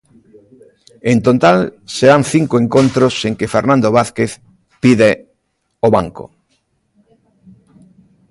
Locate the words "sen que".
3.21-3.51